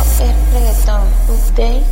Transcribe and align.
es 0.00 0.52
reggaetón. 0.52 1.06
Update, 1.28 1.84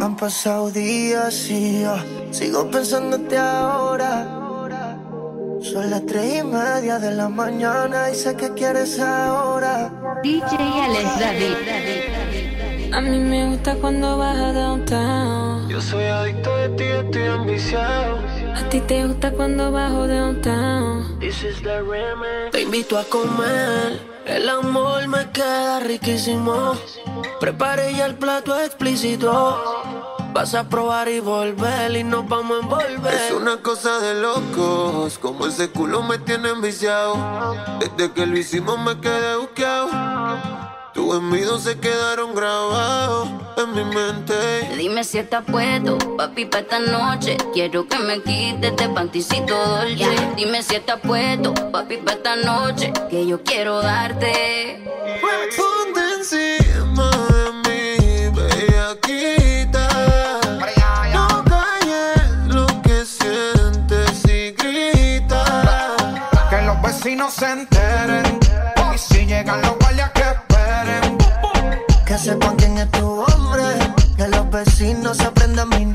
Han 0.00 0.16
pasado 0.16 0.70
días 0.70 1.48
y 1.50 1.82
yo 1.82 1.96
sigo 2.30 2.70
pensándote 2.70 3.36
ahora. 3.36 4.38
Son 5.62 5.90
las 5.90 6.06
tres 6.06 6.40
y 6.40 6.42
media 6.44 6.98
de 6.98 7.10
la 7.10 7.28
mañana 7.28 8.10
y 8.10 8.14
sé 8.14 8.36
que 8.36 8.52
quieres 8.54 8.98
ahora. 9.00 9.92
DJ 10.22 10.56
Alex 10.56 11.10
A 12.92 13.00
mí 13.00 13.18
me 13.18 13.50
gusta 13.50 13.74
cuando 13.76 14.16
vas 14.18 14.36
a 14.36 14.52
downtown. 14.52 15.37
Yo 15.68 15.82
soy 15.82 16.04
adicto 16.04 16.56
de 16.56 16.68
ti, 16.70 16.84
estoy 16.84 17.26
ambiciado. 17.26 18.18
A 18.56 18.68
ti 18.70 18.80
te 18.80 19.06
gusta 19.06 19.30
cuando 19.32 19.70
bajo 19.70 20.06
downtown. 20.06 21.18
This 21.20 21.44
is 21.44 21.62
the 21.62 21.82
remix. 21.82 22.52
Te 22.52 22.62
invito 22.62 22.96
a 22.96 23.04
comer. 23.04 24.00
El 24.24 24.48
amor 24.48 25.06
me 25.08 25.30
queda 25.30 25.80
riquísimo. 25.80 26.72
Prepare 27.38 27.94
ya 27.94 28.06
el 28.06 28.14
plato 28.14 28.58
explícito. 28.58 29.62
Vas 30.32 30.54
a 30.54 30.68
probar 30.68 31.08
y 31.08 31.20
volver 31.20 31.94
y 31.96 32.02
nos 32.02 32.26
vamos 32.26 32.58
a 32.58 32.62
envolver. 32.62 33.14
Es 33.14 33.32
una 33.32 33.58
cosa 33.58 33.98
de 33.98 34.20
locos, 34.22 35.18
como 35.18 35.46
ese 35.46 35.68
culo 35.68 36.02
me 36.02 36.18
tiene 36.18 36.48
enviciado. 36.48 37.14
Desde 37.78 38.12
que 38.12 38.26
lo 38.26 38.38
hicimos 38.38 38.78
me 38.78 38.98
quedé 39.00 39.36
buqueado. 39.36 39.88
Tus 40.98 41.14
envidios 41.14 41.62
se 41.62 41.78
quedaron 41.78 42.34
grabados 42.34 43.28
en 43.56 43.72
mi 43.72 43.84
mente. 43.84 44.34
Dime 44.76 45.04
si 45.04 45.18
estás 45.18 45.44
puesto, 45.44 45.96
papi, 46.16 46.44
para 46.46 46.62
esta 46.62 46.80
noche. 46.80 47.36
Quiero 47.54 47.86
que 47.86 48.00
me 48.00 48.20
quites 48.20 48.76
de 48.76 48.88
panticito 48.88 49.54
dolce. 49.56 50.08
Dime 50.34 50.60
si 50.60 50.74
estás 50.74 50.98
puesto, 51.00 51.54
papi, 51.70 51.98
para 51.98 52.16
esta 52.16 52.34
noche. 52.34 52.92
Que 53.08 53.24
yo 53.24 53.40
quiero 53.44 53.80
darte. 53.80 54.84
Ponte 55.56 56.00
encima 56.18 57.10
de 57.28 57.52
mí, 57.62 58.36
bellaquita. 58.36 59.88
No 61.12 61.44
calles 61.44 62.32
lo 62.48 62.66
que 62.82 63.04
sientes 63.04 64.24
y 64.24 64.50
grita. 64.50 65.94
Que 66.50 66.60
los 66.62 66.82
vecinos 66.82 67.34
se 67.34 67.52
enteren. 67.52 68.27
Que 72.18 72.24
sepan 72.24 72.56
quién 72.56 72.76
es 72.76 72.90
tu 72.90 73.06
hombre. 73.06 73.62
Que 74.16 74.26
los 74.26 74.50
vecinos 74.50 75.20
aprendan 75.20 75.68
mi 75.68 75.87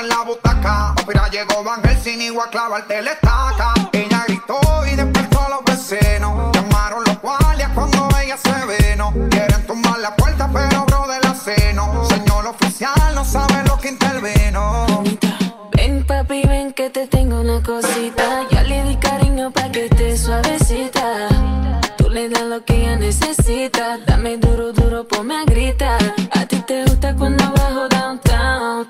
en 0.00 0.08
la 0.08 0.22
butaca. 0.22 0.94
Mira, 1.06 1.28
llegó 1.28 1.62
Van 1.62 1.82
Helsing 1.82 2.20
igual 2.20 2.48
a 2.48 2.50
clavarte 2.50 3.02
la 3.02 3.12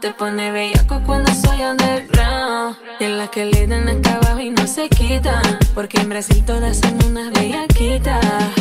Te 0.00 0.12
pone 0.12 0.50
bellaco 0.50 0.98
cuando 1.04 1.30
soy 1.34 1.60
underground. 1.62 2.76
Y 2.98 3.04
en 3.04 3.18
las 3.18 3.28
que 3.28 3.44
le 3.44 3.66
dan 3.66 3.86
acá 3.86 4.14
abajo 4.14 4.40
y 4.40 4.48
no 4.48 4.66
se 4.66 4.88
quitan. 4.88 5.42
Porque 5.74 6.00
en 6.00 6.08
Brasil 6.08 6.42
todas 6.46 6.78
son 6.78 7.04
unas 7.04 7.30
bellaquitas. 7.32 8.59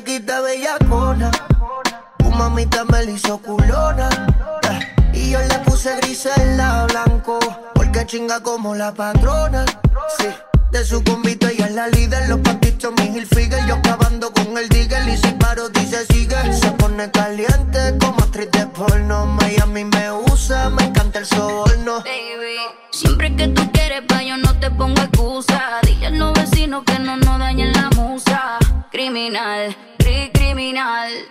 Mi 0.00 0.06
bellaquita 0.06 0.40
bellacona. 0.40 1.30
Tu 2.18 2.30
mamita 2.30 2.84
me 2.86 3.04
la 3.04 3.10
hizo 3.10 3.36
culona. 3.38 4.08
eh, 4.70 4.94
Y 5.12 5.30
yo 5.30 5.38
le 5.40 5.58
puse 5.58 5.94
gris 5.96 6.24
en 6.24 6.56
la 6.56 6.86
blanco. 6.86 7.38
Porque 7.74 8.06
chinga 8.06 8.40
como 8.40 8.74
la 8.74 8.92
patrona. 8.94 9.66
Sí. 10.18 10.28
De 10.72 10.84
su 10.86 11.04
convito 11.04 11.48
ella 11.48 11.66
es 11.66 11.74
la 11.74 11.88
líder. 11.88 12.30
Los 12.30 12.38
patitos, 12.40 12.92
mi 12.96 13.14
Hilfiger. 13.14 13.66
Yo 13.66 13.74
acabando 13.74 14.32
con 14.32 14.56
el 14.56 14.70
digger. 14.70 15.06
Y 15.06 15.16
si 15.18 15.32
paro, 15.32 15.68
dice 15.68 16.06
sigue. 16.06 16.50
Se 16.54 16.70
pone 16.72 17.10
caliente 17.10 17.98
como 18.00 18.20
actriz 18.20 18.50
de 18.52 18.66
porno. 18.68 19.26
Miami 19.26 19.84
me 19.84 20.12
usa, 20.12 20.70
me 20.70 20.84
encanta 20.84 21.18
el 21.18 21.26
soborno. 21.26 21.98
Baby, 22.00 22.56
siempre 22.90 23.36
que 23.36 23.48
tú 23.48 23.70
quieres 23.72 24.00
pa' 24.08 24.22
yo 24.22 24.38
no 24.38 24.58
te 24.58 24.70
pongo 24.70 25.00
excusa 25.02 25.80
Dile 25.82 26.06
a 26.06 26.10
los 26.10 26.32
vecinos 26.32 26.84
que 26.86 26.98
no 26.98 27.16
nos 27.16 27.38
dañen 27.38 27.72
la 27.72 27.90
musa 27.96 28.58
Criminal, 28.90 29.76
cri 29.76 29.89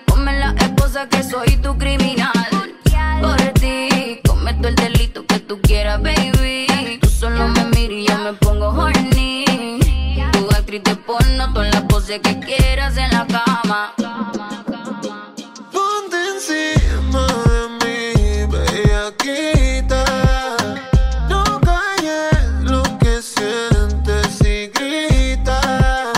Ponme 0.06 0.38
la 0.38 0.54
esposa 0.60 1.08
que 1.08 1.24
soy 1.24 1.56
tu 1.62 1.78
criminal 1.78 2.34
Por 3.22 3.38
ti, 3.54 4.20
cometo 4.28 4.68
el 4.68 4.76
delito 4.76 5.26
que 5.26 5.40
tú 5.40 5.62
quieras, 5.62 6.02
baby 6.02 7.00
Tú 7.00 7.08
solo 7.08 7.48
me 7.48 7.64
miras 7.68 7.98
y 7.98 8.06
yo 8.06 8.18
me 8.18 8.34
pongo 8.34 8.68
horny 8.68 9.46
Tu 10.34 10.50
actriz 10.50 10.84
de 10.84 10.94
porno, 10.98 11.54
todas 11.54 11.74
las 11.74 11.84
poses 11.84 12.20
que 12.20 12.38
quieras 12.42 12.98
en 12.98 13.12
la 13.12 13.26
cama 13.28 13.94
Ponte 15.72 16.18
encima 16.36 17.26
de 17.46 17.70
mí, 17.80 18.46
bellaquita. 18.52 20.04
No 21.30 21.62
calles 21.62 22.44
lo 22.64 22.84
que 23.00 23.22
sientes 23.22 24.42
y 24.42 24.68
grita. 24.68 26.12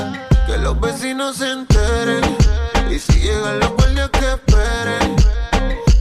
Que 0.48 0.58
los 0.58 0.80
vecinos 0.80 1.38
se 1.38 1.52
enteren. 1.52 2.41
Y 2.92 3.00
si 3.00 3.22
llegan 3.22 3.58
los 3.62 3.70
guardias 3.72 4.10
que 4.10 4.34
esperen. 4.34 5.16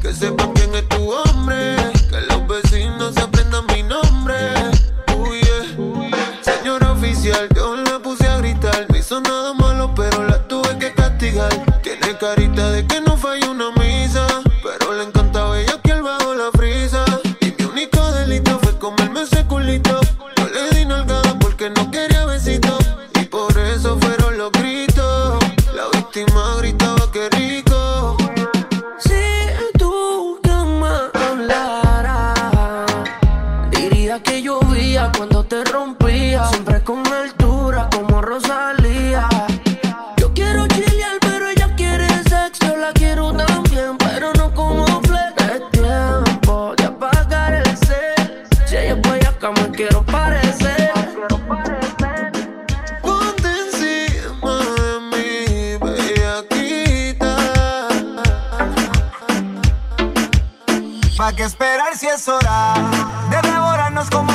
Que 0.02 0.12
sepan 0.12 0.52
quién 0.54 0.74
es 0.74 0.88
tu 0.88 1.12
hombre. 1.12 1.79
¿Para 61.30 61.36
qué 61.36 61.44
esperar 61.44 61.96
si 61.96 62.08
es 62.08 62.26
hora 62.26 62.74
de 63.30 63.40
devorarnos 63.48 64.10
como 64.10 64.29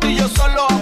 tú 0.00 0.08
y 0.08 0.16
yo 0.16 0.28
solo 0.28 0.79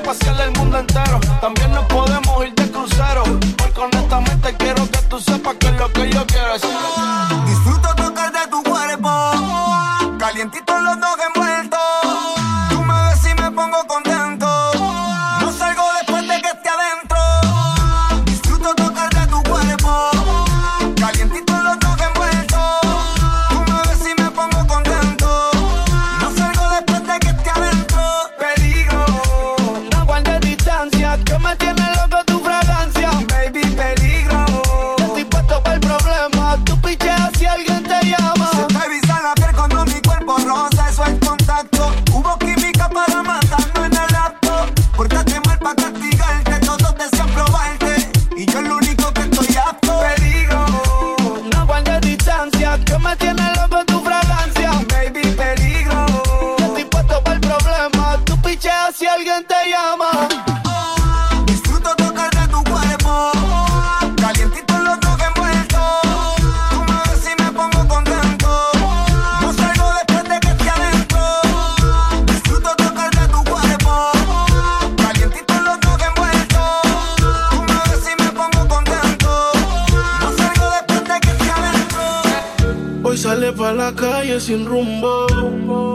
sin 84.48 84.64
rumbo. 84.64 85.26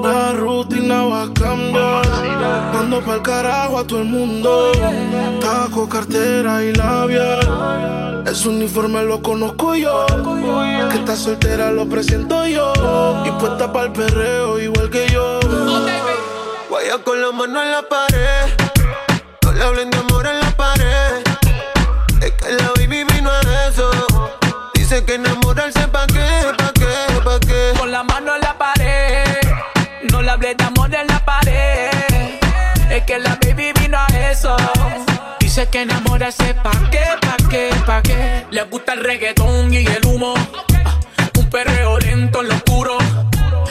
La 0.04 0.32
rutina 0.34 1.06
va 1.06 1.24
a 1.24 1.34
cambiar. 1.34 2.06
Mando 2.72 3.02
pa'l 3.02 3.24
carajo 3.24 3.80
a 3.80 3.84
todo 3.84 4.02
el 4.02 4.06
mundo. 4.06 4.72
Taco, 5.42 5.90
cartera 5.90 6.64
y 6.64 6.72
labial. 6.74 8.24
Ese 8.28 8.50
uniforme 8.50 9.02
lo 9.06 9.24
conozco 9.24 9.74
yo. 9.74 10.06
Que 10.92 10.98
está 10.98 11.16
soltera 11.16 11.72
lo 11.72 11.88
presento 11.88 12.46
yo. 12.46 12.74
Y 13.26 13.32
puesta 13.40 13.74
pa'l 13.74 13.92
perreo 13.92 14.60
igual 14.60 14.88
que 14.92 15.08
yo. 15.10 15.40
Vaya 16.70 17.00
con 17.04 17.20
la 17.24 17.32
mano 17.32 17.60
en 17.60 17.72
la 17.72 17.82
pared. 17.82 18.54
No 19.44 19.52
le 19.52 19.64
hablen 19.64 19.90
No 30.44 30.50
le 30.50 30.56
hablé 30.66 30.88
de 30.90 30.98
en 30.98 31.08
la 31.08 31.24
pared. 31.24 31.90
Es 32.90 33.04
que 33.06 33.18
la 33.18 33.40
baby 33.42 33.72
vino 33.80 33.98
a 33.98 34.08
eso. 34.30 34.58
Dice 35.40 35.70
que 35.70 35.84
enamorarse 35.84 36.54
pa' 36.56 36.90
qué, 36.92 37.00
pa' 37.22 37.50
qué, 37.50 37.70
pa' 37.86 38.02
qué. 38.02 38.46
Le 38.52 38.64
gusta 38.64 38.92
el 38.92 39.06
reggaetón 39.06 39.74
y 39.74 39.86
el 39.86 40.06
humo. 40.06 40.34
Un 41.40 41.50
perreo 41.50 41.98
lento 41.98 42.42
en 42.42 42.50
lo 42.50 42.56
oscuro. 42.56 42.98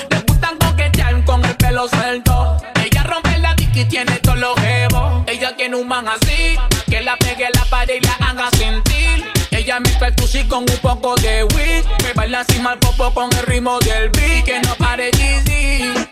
Le 0.09 0.19
gustan 0.21 0.57
coquetear 0.57 1.23
con 1.27 1.45
el 1.45 1.55
pelo 1.57 1.89
suelto. 1.89 2.57
Ella 2.83 3.03
rompe 3.03 3.39
la 3.39 3.55
y 3.59 3.85
tiene 3.85 4.19
todos 4.21 4.39
los 4.39 4.59
jebos. 4.59 5.25
Ella 5.27 5.55
tiene 5.55 5.77
un 5.77 5.87
man 5.87 6.09
así. 6.09 6.57
Que 6.89 7.03
la 7.03 7.19
pegue 7.19 7.49
la 7.53 7.67
pared 7.67 7.97
y 8.01 8.07
la 8.07 8.15
haga 8.15 8.49
sentir. 8.57 9.31
Ella 9.51 9.79
me 9.79 9.91
percusi 9.91 10.45
con 10.45 10.61
un 10.61 10.79
poco 10.79 11.17
de 11.17 11.45
weed. 11.45 11.85
Me 12.03 12.15
baila 12.15 12.41
encima 12.49 12.73
el 12.73 12.79
popo 12.79 13.13
con 13.13 13.31
el 13.31 13.43
ritmo 13.43 13.79
del 13.81 14.09
beat. 14.09 14.45
Que 14.47 14.61
no 14.61 14.75
pare 14.77 15.11
Jeezy. 15.11 16.12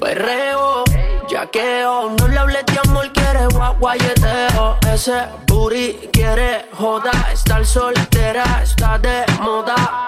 Perreo, 0.00 0.84
yaqueo, 1.28 2.10
no 2.10 2.28
le 2.28 2.38
hables 2.38 2.64
de 2.66 2.78
amor, 2.84 3.12
quiere 3.12 3.46
guayeteo. 3.80 4.78
Ese 4.92 5.24
booty 5.46 6.08
quiere 6.12 6.66
joda, 6.72 7.10
estar 7.32 7.66
soltera 7.66 8.44
está 8.62 8.98
de 8.98 9.24
moda. 9.40 10.06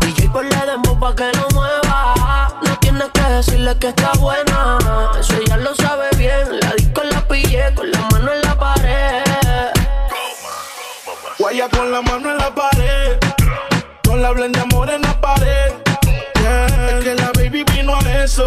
DJ 0.00 0.28
ponle 0.28 0.56
demo 0.66 0.98
pa' 1.00 1.14
que 1.14 1.32
lo 1.38 1.48
mueva. 1.54 2.48
No 2.62 2.76
tienes 2.80 3.08
que 3.14 3.22
decirle 3.22 3.78
que 3.78 3.88
está 3.88 4.12
buena, 4.18 4.78
eso 5.18 5.34
ella 5.34 5.56
lo 5.56 5.74
sabe 5.74 6.08
bien. 6.16 6.60
La 6.60 6.72
disco 6.74 7.02
la 7.02 7.26
pillé 7.26 7.72
con 7.74 7.90
la 7.90 8.00
mano 8.12 8.32
en 8.32 8.42
la 8.42 8.54
pared. 8.58 9.70
Guaya 11.38 11.68
con 11.70 11.90
la 11.90 12.02
mano 12.02 12.30
en 12.30 12.36
la 12.36 12.54
pared. 12.54 13.18
No 14.06 14.16
le 14.16 14.26
hablen 14.26 14.52
de 14.52 14.60
amor 14.60 14.90
en 14.90 15.00
la 15.00 15.18
pared. 15.18 15.72
Yeah, 16.42 17.00
que 17.02 17.14
la 17.14 17.32
baby 17.32 17.64
vino 17.64 17.96
a 17.96 18.22
eso. 18.22 18.46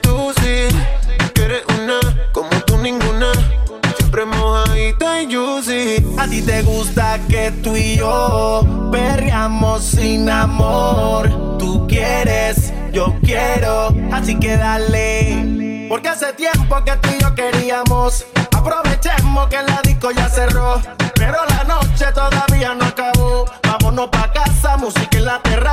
y 5.01 5.33
juicy. 5.33 6.05
A 6.17 6.27
ti 6.27 6.41
te 6.41 6.61
gusta 6.61 7.19
que 7.27 7.51
tú 7.63 7.75
y 7.75 7.97
yo 7.97 8.89
perreamos 8.91 9.83
sin 9.83 10.29
amor. 10.29 11.57
Tú 11.57 11.87
quieres, 11.87 12.71
yo 12.91 13.15
quiero, 13.23 13.93
así 14.11 14.37
que 14.39 14.57
dale. 14.57 15.87
Porque 15.89 16.09
hace 16.09 16.33
tiempo 16.33 16.83
que 16.85 16.95
tú 16.97 17.09
y 17.17 17.21
yo 17.21 17.33
queríamos. 17.33 18.25
Aprovechemos 18.55 19.47
que 19.47 19.57
la 19.63 19.81
disco 19.83 20.11
ya 20.11 20.29
cerró. 20.29 20.81
Pero 21.15 21.37
la 21.49 21.63
noche 21.63 22.05
todavía 22.13 22.75
no 22.75 22.85
acabó. 22.85 23.45
Vámonos 23.63 24.09
pa' 24.09 24.31
casa, 24.31 24.77
música 24.77 25.17
en 25.17 25.25
la 25.25 25.41
terraza 25.41 25.70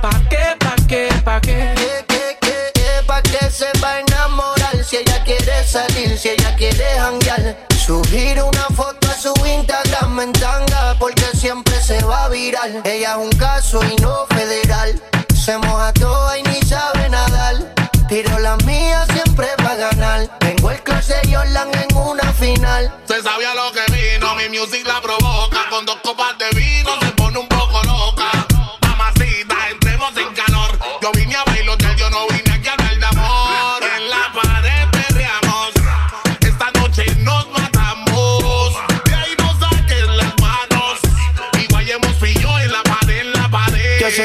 pa' 0.00 0.20
qué, 0.28 0.56
pa' 0.58 0.76
qué, 0.88 1.08
pa' 1.24 1.40
qué. 1.40 1.72
¿Qué, 1.76 2.04
qué, 2.08 2.38
qué, 2.40 2.70
qué? 2.74 3.02
¿Pa' 3.06 3.22
qué 3.22 3.50
se 3.50 3.66
va 3.82 3.94
a 3.94 4.00
enamorar? 4.00 4.84
Si 4.84 4.96
ella 4.96 5.22
quiere 5.24 5.66
salir, 5.66 6.18
si 6.18 6.30
ella 6.30 6.54
quiere 6.56 6.84
janguear. 6.98 7.56
Subir 7.76 8.42
una 8.42 8.66
foto 8.76 9.08
a 9.08 9.14
su 9.14 9.32
Instagram 9.44 10.20
en 10.20 10.32
tanga 10.32 10.94
porque 10.98 11.24
siempre 11.34 11.80
se 11.82 12.02
va 12.04 12.24
a 12.24 12.28
virar. 12.28 12.70
Ella 12.84 13.12
es 13.12 13.16
un 13.16 13.30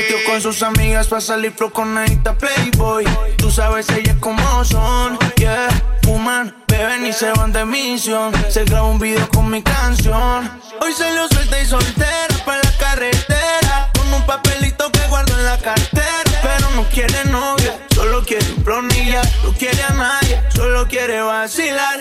tío 0.04 0.18
con 0.26 0.42
sus 0.42 0.62
amigas 0.62 1.08
para 1.08 1.22
salir 1.22 1.54
flow 1.54 1.72
con 1.72 1.98
Anita 1.98 2.38
Playboy. 2.38 3.06
Tú 3.38 3.50
sabes 3.50 3.90
ellas 3.90 4.18
como 4.20 4.66
son, 4.66 5.18
yeah. 5.38 5.70
Fuman, 6.04 6.64
beben 6.68 7.06
y 7.06 7.14
se 7.14 7.32
van 7.32 7.54
de 7.54 7.66
misión. 7.66 8.34
Se 8.50 8.66
graba 8.66 8.88
un 8.88 9.00
video 9.00 9.28
con 9.30 9.50
mi 9.50 9.62
canción. 9.62 10.50
Hoy 10.82 10.92
salió 10.94 11.28
suelta 11.30 11.60
y 11.62 11.66
soltera 11.66 12.36
para 12.46 12.62
la 12.62 12.78
carretera. 12.78 13.92
Con 13.98 14.14
un 14.14 14.26
papelito 14.26 14.92
que 14.92 15.08
guardo 15.08 15.34
en 15.38 15.46
la 15.46 15.58
cartera. 15.58 16.24
Pero 16.44 16.70
no 16.72 16.84
quiere 16.90 17.24
novia, 17.26 17.80
solo 17.94 18.24
quiere 18.24 18.46
un 18.58 18.64
plonilla. 18.64 19.22
No 19.44 19.54
quiere 19.54 19.82
a 19.84 19.94
nadie, 19.94 20.44
solo 20.54 20.88
quiere 20.88 21.22
vacilar. 21.22 22.00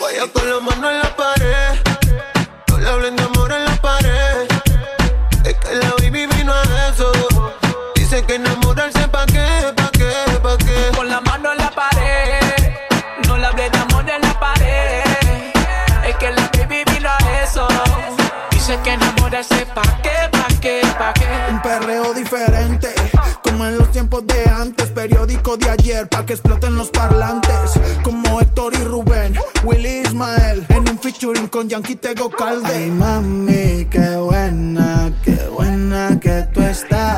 Vaya 0.00 0.26
con 0.32 0.48
la 0.50 0.60
mano 0.60 0.90
en 0.90 0.98
la 0.98 1.14
pared. 1.14 1.78
No 2.68 2.78
le 2.78 2.88
hablen 2.88 3.16
de 3.16 3.22
amor 3.22 3.52
en 3.52 3.64
la 3.66 3.76
pared. 3.76 4.48
Es 5.44 5.54
que 5.54 5.74
la 5.74 5.99
Dice 8.20 8.26
que 8.26 8.34
enamorarse 8.34 9.08
pa' 9.08 9.24
qué, 9.24 9.72
pa' 9.74 9.90
qué, 9.92 10.12
pa' 10.42 10.58
qué. 10.58 10.94
Con 10.94 11.08
la 11.08 11.22
mano 11.22 11.52
en 11.52 11.58
la 11.58 11.70
pared. 11.70 12.74
No 13.26 13.38
le 13.38 13.46
hablé 13.46 13.70
de 13.70 13.78
amor 13.78 14.04
en 14.10 14.20
la 14.20 14.38
pared. 14.38 15.02
Es 16.06 16.16
que 16.16 16.30
la 16.30 16.50
baby 16.52 16.84
vino 16.92 17.08
a 17.08 17.42
eso. 17.42 17.66
Dice 18.50 18.78
que 18.84 18.92
enamorarse 18.92 19.64
pa' 19.74 20.02
qué, 20.02 20.28
pa' 20.32 20.48
qué, 20.60 20.82
pa' 20.98 21.14
qué. 21.14 21.26
Un 21.50 21.62
perreo 21.62 22.12
diferente, 22.12 22.92
como 23.42 23.64
en 23.64 23.78
los 23.78 23.90
tiempos 23.90 24.26
de 24.26 24.50
antes. 24.50 24.90
Periódico 24.90 25.56
de 25.56 25.70
ayer, 25.70 26.06
pa' 26.06 26.26
que 26.26 26.34
exploten 26.34 26.76
los 26.76 26.90
parlantes. 26.90 27.80
Como 28.02 28.38
Héctor 28.38 28.74
y 28.74 28.84
Rubén, 28.84 29.34
Willy 29.64 30.02
Ismael. 30.04 30.66
En 30.68 30.86
un 30.90 30.98
featuring 30.98 31.48
con 31.48 31.70
Yankee 31.70 31.96
Tego 31.96 32.28
Calde. 32.28 32.68
Ay, 32.70 32.90
mami, 32.90 33.86
qué 33.90 34.16
buena, 34.16 35.10
qué 35.24 35.36
buena 35.48 36.20
que 36.20 36.46
tú 36.52 36.60
estás. 36.60 37.09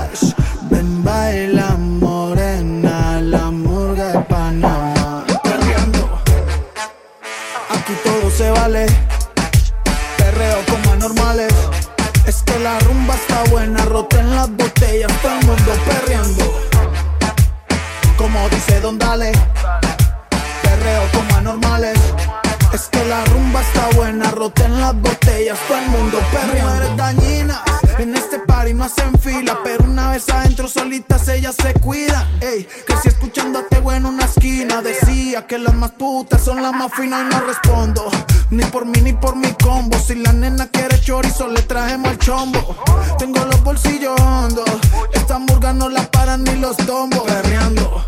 Y 37.00 37.08
no 37.08 37.40
respondo. 37.40 38.10
Ni 38.50 38.62
por 38.64 38.84
mí 38.84 39.00
ni 39.00 39.14
por 39.14 39.34
mi 39.34 39.50
combo, 39.54 39.98
si 39.98 40.14
la 40.14 40.32
nena 40.32 40.66
quiere 40.68 41.00
chorizo 41.00 41.48
le 41.48 41.62
trajemos 41.62 42.12
el 42.12 42.18
chombo. 42.18 42.76
Tengo 43.18 43.44
los 43.46 43.62
bolsillos 43.62 44.20
hondos, 44.20 44.68
esta 45.12 45.36
hamburga 45.36 45.72
no 45.72 45.88
la 45.88 46.02
paran 46.10 46.44
ni 46.44 46.54
los 46.56 46.76
tombos. 46.76 47.22
Perreando, 47.22 48.04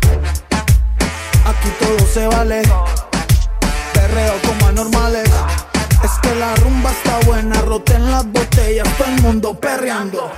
aquí 1.45 1.69
todo 1.79 2.07
se 2.13 2.27
vale 2.27 2.61
perreo 3.93 4.33
como 4.47 4.67
anormales. 4.67 5.29
Es 6.03 6.11
que 6.21 6.35
la 6.35 6.53
rumba 6.55 6.91
está 6.91 7.19
buena, 7.25 7.59
roten 7.61 8.11
las 8.11 8.25
botellas, 8.31 8.87
todo 8.97 9.07
el 9.07 9.21
mundo 9.21 9.59
perreando. 9.59 10.31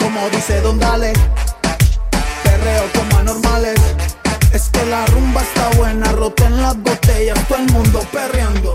Como 0.00 0.28
dice 0.30 0.60
Don 0.60 0.78
Dale, 0.80 1.12
perreo 2.42 2.82
como 2.94 3.18
anormales. 3.18 3.80
Es 4.52 4.68
que 4.70 4.84
la 4.86 5.06
rumba 5.06 5.42
está 5.42 5.70
buena, 5.76 6.10
roten 6.12 6.60
las 6.60 6.76
botellas, 6.76 7.38
todo 7.46 7.58
el 7.58 7.72
mundo 7.72 8.00
perreando. 8.12 8.74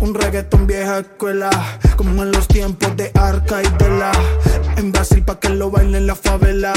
Un 0.00 0.14
reggaetón 0.14 0.66
vieja 0.66 0.98
escuela, 0.98 1.50
como 1.96 2.24
en 2.24 2.32
los 2.32 2.48
tiempos 2.48 2.96
de 2.96 3.10
Arca 3.14 3.62
y 3.62 3.68
de 3.82 3.88
la. 3.88 4.12
En 4.76 4.90
Brasil 4.90 5.22
pa' 5.22 5.38
que 5.38 5.48
lo 5.48 5.70
bailen 5.70 6.06
la 6.06 6.16
favela. 6.16 6.72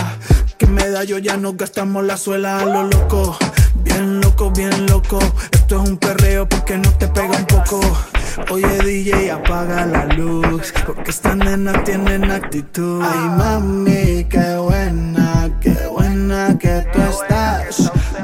Que 0.57 0.67
medallo 0.67 1.17
ya 1.17 1.37
nos 1.37 1.57
gastamos 1.57 2.03
la 2.05 2.17
suela 2.17 2.59
a 2.59 2.65
lo 2.65 2.83
loco. 2.83 3.37
Bien 3.75 4.21
loco, 4.21 4.51
bien 4.51 4.85
loco. 4.85 5.19
Esto 5.51 5.81
es 5.81 5.89
un 5.89 5.97
perreo 5.97 6.47
porque 6.47 6.77
no 6.77 6.91
te 6.97 7.07
pega 7.07 7.35
un 7.37 7.45
poco. 7.45 7.79
Oye 8.51 8.77
DJ, 8.83 9.31
apaga 9.31 9.85
la 9.85 10.05
luz. 10.05 10.71
Porque 10.85 11.09
estas 11.09 11.35
nenas 11.35 11.83
tienen 11.83 12.29
actitud. 12.29 13.01
Ay 13.03 13.29
mami, 13.37 14.25
qué 14.29 14.55
buena, 14.57 15.49
qué 15.59 15.75
buena 15.91 16.57
que 16.59 16.85
tú 16.93 16.96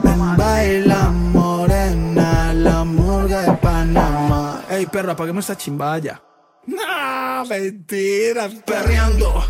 Ven, 0.03 0.37
baila 0.37 1.09
morena, 1.09 2.53
la 2.53 2.83
murga 2.83 3.41
de 3.41 3.51
Panamá. 3.57 4.63
Ey 4.69 4.85
perro, 4.85 5.11
apaguemos 5.11 5.43
esa 5.45 5.57
chimbaya. 5.57 6.21
No, 6.65 7.45
mentiras, 7.45 8.53
perreando. 8.65 9.43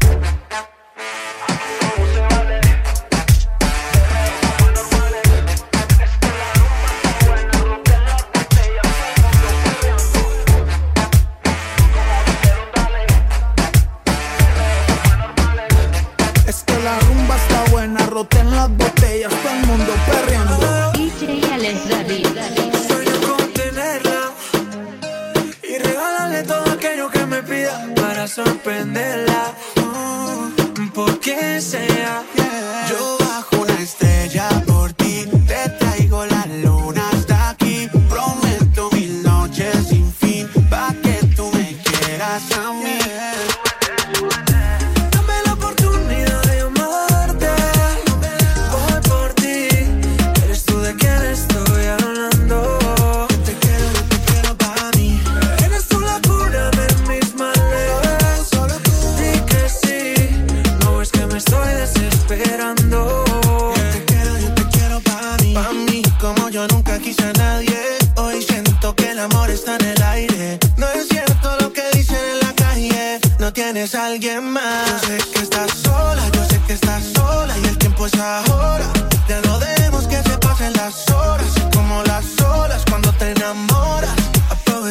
Alguien 74.14 74.44
más. 74.52 75.02
Yo 75.02 75.08
sé 75.08 75.18
que 75.32 75.40
estás 75.40 75.72
sola, 75.84 76.24
yo 76.34 76.46
sé 76.46 76.62
que 76.68 76.74
estás 76.74 77.04
sola. 77.16 77.58
Y 77.58 77.66
el 77.66 77.78
tiempo 77.78 78.06
es 78.06 78.14
ahora. 78.16 78.86
Ya 79.28 79.42
no 79.42 79.58
dejemos 79.58 80.08
que 80.08 80.18
se 80.18 80.38
pasen 80.38 80.74
las 80.74 81.10
horas. 81.10 81.52
Como 81.74 82.04
las 82.04 82.26
olas 82.42 82.84
cuando 82.88 83.12
te 83.14 83.32
enamoras. 83.32 84.23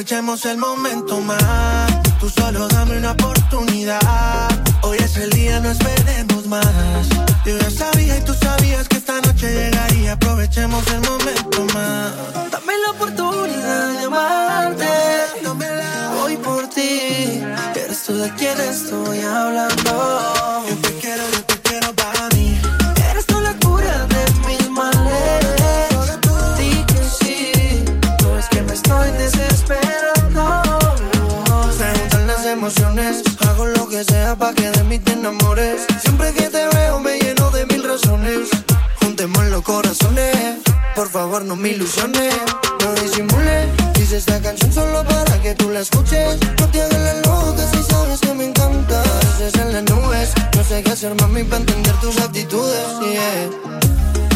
Aprovechemos 0.03 0.45
el 0.47 0.59
momento 0.59 1.21
más. 1.21 2.03
Tú 2.19 2.29
solo 2.29 2.67
dame 2.67 2.99
una 2.99 3.13
oportunidad. 3.13 4.51
Hoy 4.81 4.99
es 4.99 5.17
el 5.17 5.31
día, 5.31 5.61
no 5.61 5.71
esperemos 5.71 6.45
más. 6.49 7.09
Yo 7.47 7.57
ya 7.57 7.71
sabía 7.71 8.19
y 8.19 8.21
tú 8.23 8.35
sabías 8.35 8.89
que 8.89 8.97
esta 8.97 9.21
noche 9.21 9.47
llegaría. 9.49 10.15
Aprovechemos 10.15 10.85
el 10.89 11.03
momento 11.09 11.65
más. 11.73 12.51
Dame 12.51 12.73
la 12.85 12.91
oportunidad 12.91 13.93
de 13.93 14.05
amarte. 14.07 14.89
Voy 16.21 16.37
por 16.39 16.67
ti. 16.67 17.41
Eres 17.77 18.03
tú 18.05 18.15
de 18.15 18.35
quien 18.35 18.61
estoy 18.61 19.21
hablando. 19.21 20.65
Yo 20.69 20.77
te 20.83 20.99
quiero, 20.99 21.23
yo 21.31 21.45
te 21.45 21.52
sea 34.05 34.37
para 34.37 34.55
que 34.55 34.71
de 34.71 34.85
mí 34.85 34.99
te 34.99 35.13
enamores. 35.13 35.83
Siempre 36.01 36.33
que 36.33 36.49
te 36.49 36.67
veo 36.69 36.99
me 36.99 37.19
lleno 37.19 37.51
de 37.51 37.67
mil 37.67 37.85
razones. 37.85 38.49
Juntemos 39.01 39.45
los 39.47 39.63
corazones. 39.63 40.59
Por 40.95 41.09
favor, 41.09 41.45
no 41.45 41.57
me 41.57 41.71
ilusiones. 41.71 42.35
No 42.81 42.95
disimules. 42.95 43.69
Hice 44.01 44.17
esta 44.17 44.41
canción 44.41 44.73
solo 44.73 45.05
para 45.05 45.41
que 45.43 45.55
tú 45.55 45.71
la 45.71 45.81
escuches. 45.81 46.39
No 46.59 46.69
te 46.69 46.83
hagas 46.83 47.01
la 47.01 47.15
loca 47.21 47.65
si 47.73 47.83
sabes 47.83 48.21
que 48.21 48.35
me 48.35 48.47
encanta. 48.47 49.03
Veces 49.39 49.61
en 49.61 49.73
las 49.73 49.83
nubes. 49.85 50.33
No 50.57 50.65
sé 50.65 50.83
qué 50.83 50.91
hacer, 50.91 51.15
mami, 51.21 51.45
para 51.45 51.59
entender 51.59 51.95
tus 52.01 52.19
actitudes. 52.19 52.87
Yeah. 53.01 54.32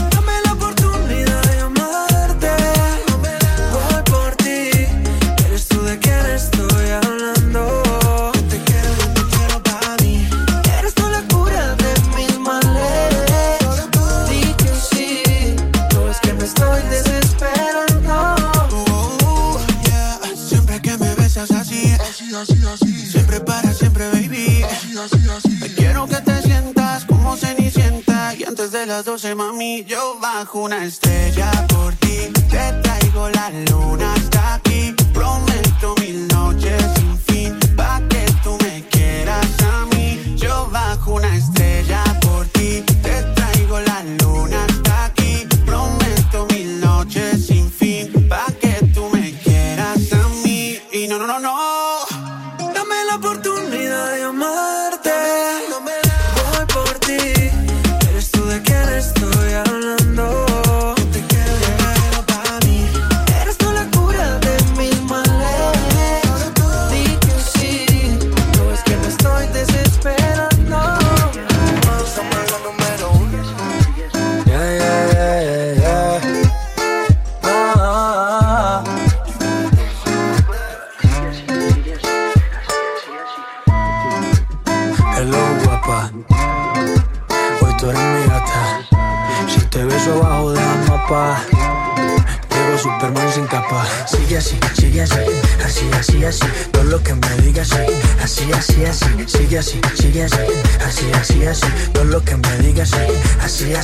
Las 28.97 29.05
12, 29.05 29.35
mami, 29.35 29.85
yo 29.85 30.17
bajo 30.21 30.61
una 30.61 30.83
estrella 30.83 31.51
por 31.69 31.95
ti. 31.97 32.33
Te 32.49 32.73
traigo 32.83 33.29
la 33.29 33.51
luna 33.71 34.15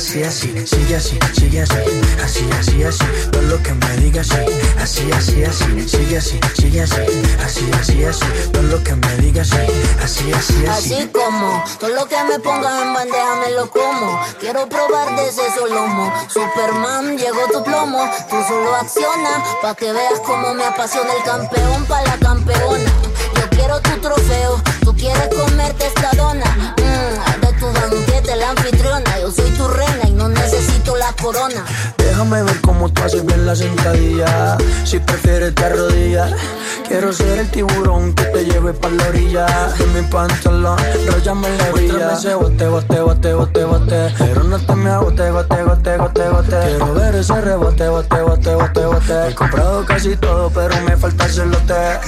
Así, 0.03 0.21
así. 0.21 0.67
Sigue 0.67 0.97
así, 0.97 1.17
sigue 1.33 1.61
así. 1.61 1.77
Así, 2.21 2.49
así, 2.59 2.83
así. 2.83 3.05
Todo 3.31 3.41
lo 3.43 3.63
que 3.63 3.73
me 3.73 3.95
digas, 3.95 4.27
sí. 4.27 4.35
Así, 4.77 5.09
así, 5.13 5.45
así. 5.45 5.87
Sigue 5.87 6.17
así, 6.17 6.39
sigue 6.57 6.81
así. 6.81 7.01
Así, 7.41 7.71
así, 7.79 8.03
así. 8.03 8.25
Todo 8.51 8.63
lo 8.63 8.83
que 8.83 8.95
me 8.97 9.15
digas, 9.19 9.47
sí. 9.47 9.55
Así, 10.03 10.29
así, 10.33 10.65
así. 10.65 10.93
Así 10.93 11.07
como 11.07 11.63
todo 11.79 11.91
lo 11.91 12.05
que 12.05 12.21
me 12.25 12.37
pongas 12.37 12.81
en 12.81 12.93
bandeja 12.93 13.35
me 13.45 13.51
lo 13.51 13.69
como. 13.69 14.19
Quiero 14.41 14.67
probar 14.67 15.15
de 15.15 15.29
ese 15.29 15.49
solomo. 15.57 16.13
Superman, 16.27 17.17
llegó 17.17 17.47
tu 17.53 17.63
plomo. 17.63 18.03
Tú 18.29 18.35
solo 18.45 18.75
acciona 18.75 19.41
pa' 19.61 19.73
que 19.73 19.93
veas 19.93 20.19
cómo 20.25 20.53
me 20.53 20.65
apasiona 20.65 21.13
el 21.13 21.23
campeón 21.23 21.85
pa' 21.85 22.01
la 22.01 22.17
campeona. 22.17 22.91
Yo 23.39 23.49
quiero 23.51 23.79
tu 23.79 24.01
trofeo. 24.01 24.61
Tú 24.83 24.93
quieres 24.97 25.29
comerte 25.29 25.87
esta 25.87 26.11
dona. 26.17 26.75
La 28.25 28.49
anfitriona. 28.49 29.19
Yo 29.19 29.31
soy 29.31 29.49
tu 29.51 29.67
reina 29.67 30.07
y 30.07 30.11
no 30.11 30.27
necesito 30.27 30.95
la 30.95 31.13
corona. 31.21 31.65
Déjame 31.97 32.41
ver 32.41 32.61
cómo 32.61 32.89
tú 32.91 33.03
haces 33.03 33.23
bien 33.25 33.45
la 33.45 33.55
sentadilla. 33.55 34.57
Si 34.85 34.97
prefieres 34.99 35.53
te 35.53 35.65
arrodillas. 35.65 36.31
Quiero 36.87 37.13
ser 37.13 37.39
el 37.39 37.49
tiburón 37.49 38.13
que 38.13 38.23
te 38.25 38.45
lleve 38.45 38.73
pa' 38.73 38.89
la 38.89 39.07
orilla. 39.07 39.45
De 39.77 39.85
mi 39.87 40.01
pantalón, 40.07 40.77
róllame 41.07 41.49
la 41.57 41.69
orilla. 41.71 42.13
ese 42.13 42.33
bote, 42.33 42.67
bote, 42.67 42.99
bote, 43.01 43.33
bote, 43.33 43.63
bote. 43.65 44.13
Pero 44.17 44.43
no 44.43 44.59
te 44.59 44.75
me 44.75 44.89
agote, 44.89 45.31
gote, 45.31 45.63
gote, 45.63 45.97
gote, 45.97 46.29
gote. 46.29 46.59
Quiero 46.65 46.93
ver 46.93 47.15
ese 47.15 47.41
rebote, 47.41 47.87
bote, 47.89 48.21
bote, 48.21 48.55
bote, 48.55 48.85
bote. 48.85 49.29
He 49.29 49.35
comprado 49.35 49.85
casi 49.85 50.15
todo, 50.15 50.49
pero 50.49 50.75
me 50.81 50.97
falta 50.97 51.25
el 51.25 51.31
celote. 51.31 51.99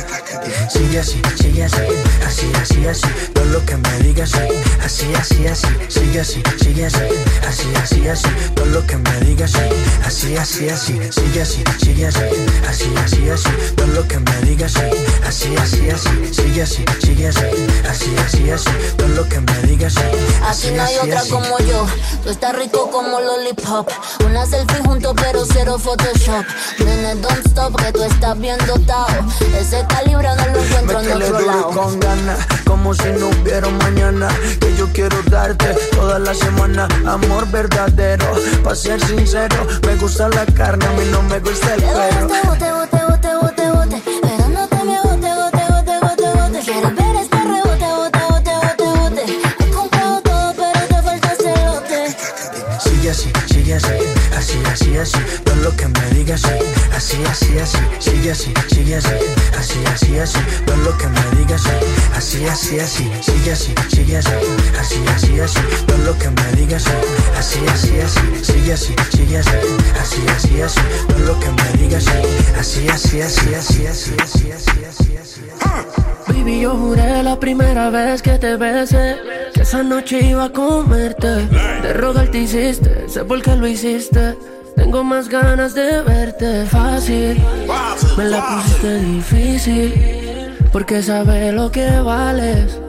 Sigue 0.70 1.00
así, 1.00 1.22
sigue 1.36 1.64
así. 1.64 1.82
Así, 2.26 2.52
así, 2.62 2.88
así. 2.88 3.08
Todo 3.34 3.46
lo 3.46 3.66
que 3.66 3.78
me 3.78 4.00
digas, 4.00 4.32
sí. 4.32 4.40
Así, 4.84 5.14
así, 5.16 5.48
así. 5.48 5.68
Sigue 6.16 6.22
así, 6.22 6.44
sigue 6.64 6.86
así. 6.86 7.00
Así, 7.46 7.68
así, 7.76 8.08
así. 8.08 8.30
Todo 8.56 8.68
lo 8.68 8.88
que 8.88 8.96
me 8.96 9.20
digas, 9.20 9.52
sí. 9.52 9.60
Así, 10.06 10.38
así, 10.38 10.70
así. 10.70 10.94
Sigue 11.12 11.42
así, 11.42 11.62
sigue 11.84 12.08
así. 12.08 12.22
Así, 12.70 12.94
así, 13.04 13.30
así. 13.30 13.50
Todo 13.76 13.88
lo 13.88 14.08
que 14.08 14.20
me 14.20 14.42
digas, 14.44 14.72
sí. 14.72 14.80
Así, 15.28 15.54
así, 15.58 15.90
así. 15.90 16.34
Sigue 16.34 16.62
así, 16.62 16.86
sigue 17.04 17.28
así. 17.28 17.42
Así, 17.90 18.16
así, 18.26 18.50
así. 18.50 18.70
Todo 18.96 19.10
lo 19.10 19.28
que 19.28 19.42
me 19.42 19.62
digas, 19.64 19.94
sí. 19.94 20.02
Así 20.48 20.72
no 20.72 20.84
hay 20.84 20.96
otra 21.00 21.22
como 21.30 21.60
yo. 21.60 21.86
Tú 22.24 22.30
estás 22.30 22.56
rico 22.56 22.90
como 22.92 23.20
lollipop. 23.20 23.90
Una 24.26 24.46
selfie 24.46 24.80
junto, 24.86 25.14
pero 25.16 25.44
cero 25.46 25.78
Photoshop. 25.78 26.46
Nene, 26.80 27.16
don't 27.16 27.46
stop, 27.46 27.76
que 27.76 27.92
tú 27.92 28.04
estás 28.04 28.40
bien 28.40 28.58
dotado. 28.66 29.08
Ese 29.60 29.86
calibre 29.90 30.30
no 30.38 30.48
lo 30.48 30.64
encuentro 30.64 31.02
en 31.02 31.12
otro 31.12 31.42
lado. 31.42 31.70
con 31.72 32.00
ganas, 32.00 32.40
como 32.66 32.94
si 32.94 33.10
no 33.20 33.28
hubiera 33.28 33.68
mañana. 33.68 34.30
Que 34.62 34.74
yo 34.78 34.88
quiero 34.94 35.22
darte 35.24 35.76
toda 35.96 36.20
la 36.20 36.34
semana. 36.34 36.88
Amor 37.08 37.50
verdadero, 37.52 38.26
para 38.64 38.76
ser 38.76 39.00
sincero. 39.02 39.56
Me 39.86 39.96
gusta 39.96 40.30
la 40.30 40.46
carne, 40.46 40.86
a 40.86 40.92
mí 40.92 41.06
no 41.12 41.22
me 41.24 41.40
gusta 41.40 41.74
el 41.76 41.84
este 41.84 42.44
bote, 42.46 42.72
bote, 42.72 42.98
bote, 43.10 43.36
bote, 43.42 43.72
bote. 43.72 44.04
Pero 44.22 44.50
no 44.50 44.68
te 44.68 44.84
me 44.84 44.98
bote, 45.02 45.32
bote, 45.42 45.64
bote, 45.72 45.94
bote, 46.02 46.28
bote. 46.40 46.60
Quieres 46.66 46.96
ver 46.96 47.16
este 47.16 47.38
rebote, 47.38 47.88
bote, 48.00 48.20
bote, 48.30 48.52
bote, 48.62 49.00
bote. 49.00 49.24
He 49.60 49.72
comprado 49.72 50.22
todo, 50.22 50.54
pero 50.56 50.88
te 50.88 51.02
falta 51.02 51.32
el 51.32 51.38
celote. 51.38 52.16
Sigue 52.80 53.10
así, 53.10 53.32
sigue 53.48 53.74
así, 53.76 53.94
así, 54.76 54.98
así. 54.98 55.18
Todo 55.44 55.56
lo 55.56 55.76
que 55.76 55.88
me 55.88 56.10
digas, 56.12 56.42
sí. 56.42 56.50
Así, 56.96 57.18
así, 57.30 57.58
así. 57.60 57.78
Sigue 58.00 58.32
así, 58.32 58.54
sigue 58.68 58.96
así, 58.96 59.10
así, 59.58 59.80
así, 59.94 60.18
así. 60.20 60.40
Todo 60.66 60.78
lo 60.78 60.98
que 60.98 61.08
me 61.08 61.38
digas, 61.38 61.62
sí. 61.62 61.70
Así, 62.16 62.46
así, 62.46 62.80
así. 62.80 63.12
Sigue 63.22 63.52
así, 63.52 63.74
sigue 63.90 64.18
así, 64.18 64.32
así, 64.80 65.00
así, 65.16 65.40
así. 65.40 65.60
Todo 65.88 65.98
lo 66.00 66.18
que 66.18 66.30
me 66.30 66.52
digas, 66.58 66.84
sí. 66.84 66.92
Así, 67.38 67.60
así, 67.68 68.00
así. 68.00 68.44
Sigue 68.44 68.74
así, 68.74 68.96
sigue 69.12 69.38
así, 69.38 69.58
así, 70.02 70.22
así, 70.36 70.62
así. 70.62 70.82
Todo 71.08 71.20
lo 71.20 71.40
que 71.40 71.50
me 71.50 71.78
digas, 71.78 72.04
sí. 72.04 72.12
Así, 72.60 72.88
así, 72.90 73.22
así, 73.22 73.56
así, 73.56 73.88
así, 73.88 74.16
así, 74.22 74.52
así, 74.52 74.86
así, 74.86 75.18
así. 75.22 75.42
Baby, 76.28 76.62
yo 76.62 76.76
juré 76.76 77.24
la 77.24 77.40
primera 77.40 77.90
vez 77.90 78.22
que 78.22 78.38
te 78.40 78.56
besé 78.56 79.16
Que 79.54 79.62
esa 79.62 79.84
noche 79.84 80.20
iba 80.22 80.46
a 80.46 80.50
comerte 80.52 81.28
De 81.28 81.94
rogar 81.94 82.30
te 82.30 82.40
hiciste, 82.40 83.08
sé 83.08 83.24
por 83.24 83.42
qué 83.42 83.56
lo 83.56 83.68
hiciste 83.68 84.36
Tengo 84.76 85.04
más 85.04 85.30
ganas 85.30 85.74
de 85.74 86.02
verte 86.02 86.66
fácil. 86.66 87.42
Me 88.18 88.26
la 88.26 88.46
pusiste 88.46 89.00
difícil. 89.00 90.58
Porque 90.72 91.02
sabes 91.02 91.54
lo 91.54 91.72
que 91.72 91.90
vales. 92.02 92.80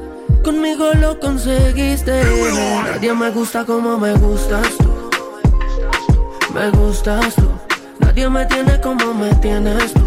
Conmigo 0.42 0.92
lo 0.94 1.18
conseguiste. 1.20 2.22
Nadie 2.84 3.14
me 3.14 3.30
gusta 3.30 3.64
como 3.64 3.98
me 3.98 4.12
gustas 4.14 4.68
tú. 4.78 5.10
Me 6.52 6.70
gustas 6.70 7.34
tú. 7.34 7.48
Nadie 8.00 8.28
me 8.28 8.44
tiene 8.46 8.80
como 8.80 9.14
me 9.14 9.32
tienes 9.36 9.92
tú. 9.94 10.02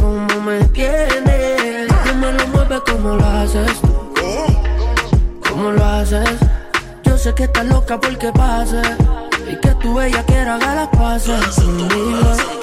Como 0.00 0.40
me 0.42 0.64
tienes. 0.66 1.88
Nadie 1.88 2.12
me 2.14 2.32
lo 2.32 2.46
mueve 2.48 2.80
como 2.90 3.16
lo 3.16 3.24
haces 3.24 3.80
tú. 3.80 5.48
Como 5.48 5.70
lo 5.70 5.84
haces. 5.84 6.38
Yo 7.04 7.16
sé 7.16 7.32
que 7.34 7.44
estás 7.44 7.66
loca 7.66 7.98
porque 8.00 8.32
pase. 8.32 8.82
Y 9.50 9.56
que 9.60 9.74
tu 9.76 10.00
ella 10.00 10.24
quiera 10.24 10.56
haga 10.56 10.74
las 10.74 10.88
pases 10.88 11.54
conmigo. 11.56 12.58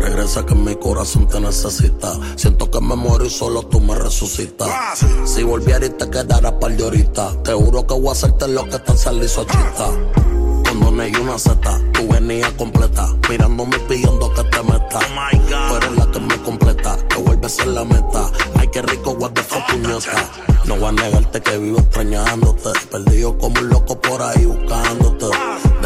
Regresa 0.00 0.44
que 0.44 0.54
mi 0.54 0.74
corazón 0.76 1.28
te 1.28 1.40
necesita. 1.40 2.12
Siento 2.36 2.70
que 2.70 2.80
me 2.80 2.96
muero 2.96 3.24
y 3.24 3.30
solo 3.30 3.62
tú 3.62 3.80
me 3.80 3.94
resucitas. 3.94 4.68
Si 5.24 5.42
volviera 5.42 5.86
y 5.86 5.90
te 5.90 6.10
quedara 6.10 6.58
par 6.58 6.76
de 6.76 6.84
ahorita, 6.84 7.42
te 7.44 7.52
juro 7.52 7.86
que 7.86 7.94
voy 7.94 8.08
a 8.08 8.12
hacerte 8.12 8.48
lo 8.48 8.64
que 8.68 8.78
te 8.78 8.96
salió 8.96 9.26
chita. 9.26 9.90
Cuando 10.64 11.06
y 11.06 11.16
una 11.16 11.38
seta, 11.38 11.78
tú 11.92 12.08
venías 12.08 12.50
completa. 12.52 13.06
Mirándome 13.28 13.78
pidiendo 13.80 14.32
que 14.34 14.42
te 14.44 14.62
meta. 14.62 14.98
Tú 15.68 15.76
eres 15.76 15.92
la 15.96 16.10
que 16.10 16.20
me 16.20 16.42
completa, 16.42 16.96
que 17.08 17.16
vuelve 17.16 17.46
a 17.46 17.48
ser 17.48 17.66
la 17.68 17.84
meta. 17.84 18.30
Ay, 18.58 18.68
qué 18.72 18.82
rico, 18.82 19.12
what 19.12 19.30
the 19.32 19.42
fuck, 19.42 19.64
puñeta. 19.70 20.30
No 20.64 20.76
voy 20.76 20.88
a 20.88 20.92
negarte 20.92 21.40
que 21.40 21.58
vivo 21.58 21.78
extrañándote. 21.78 22.70
Perdido 22.90 23.36
como 23.38 23.60
un 23.60 23.68
loco 23.68 24.00
por 24.00 24.22
ahí 24.22 24.46
buscándote. 24.46 25.26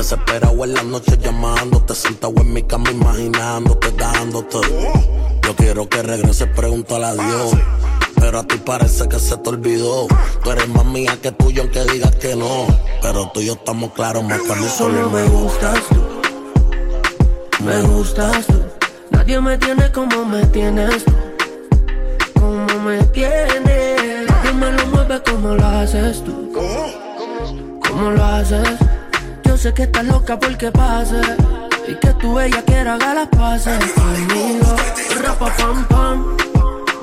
Desesperado 0.06 0.62
en 0.62 0.72
la 0.72 0.84
noche 0.84 1.18
llamándote. 1.18 1.92
Sentado 1.92 2.32
en 2.36 2.52
mi 2.52 2.62
cama 2.62 2.92
imaginándote, 2.92 3.90
dándote. 3.90 4.58
Yo 5.42 5.56
quiero 5.56 5.88
que 5.88 6.00
regreses, 6.00 6.46
pregúntale 6.54 7.06
a 7.06 7.14
Dios. 7.14 7.50
Pero 8.14 8.38
a 8.38 8.46
ti 8.46 8.56
parece 8.64 9.08
que 9.08 9.18
se 9.18 9.36
te 9.36 9.48
olvidó. 9.50 10.06
Tú 10.44 10.50
eres 10.52 10.68
más 10.68 10.84
mía 10.84 11.18
que 11.20 11.32
tuyo, 11.32 11.62
aunque 11.62 11.82
digas 11.86 12.14
que 12.14 12.36
no. 12.36 12.68
Pero 13.02 13.32
tú 13.34 13.40
y 13.40 13.46
yo 13.46 13.54
estamos 13.54 13.94
claros, 13.94 14.22
más 14.22 14.40
que 14.42 14.54
mí 14.54 14.68
Solo 14.68 15.10
me 15.10 15.24
gustas 15.24 15.80
tú. 15.88 17.64
Me 17.64 17.82
gustas 17.82 18.46
tú. 18.46 18.62
Nadie 19.10 19.40
me 19.40 19.58
tiene 19.58 19.90
como 19.90 20.24
me 20.24 20.46
tienes 20.46 21.04
tú. 21.04 21.12
Como 22.38 22.78
me 22.84 23.02
tienes. 23.06 24.30
Nadie 24.30 24.52
me 24.52 24.70
lo 24.70 24.86
mueve 24.86 25.20
como 25.28 25.56
lo 25.56 25.66
haces 25.66 26.22
tú. 26.22 26.52
Como 27.82 28.10
lo 28.12 28.24
haces. 28.24 28.78
Yo 29.46 29.56
sé 29.56 29.72
que 29.72 29.84
estás 29.84 30.04
loca 30.04 30.38
porque 30.38 30.70
pase. 30.70 31.20
Y 31.88 31.94
que 31.94 32.12
tu 32.14 32.38
ella 32.40 32.62
quiera 32.62 32.94
haga 32.94 33.14
las 33.14 33.28
pases 33.28 33.78
conmigo. 33.92 34.76
Rapa 35.22 35.52
pam 35.56 35.84
pam. 35.86 36.36